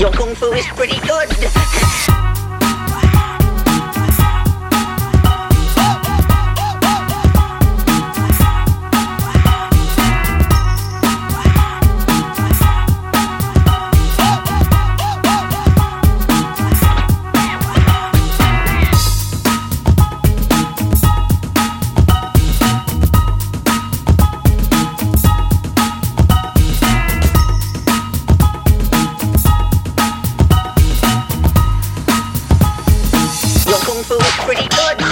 [0.00, 2.29] Your kung fu is pretty good.
[34.80, 35.09] Is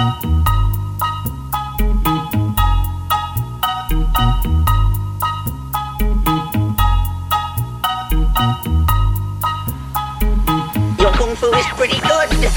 [0.00, 0.08] Your
[11.12, 12.49] kung fu is pretty good.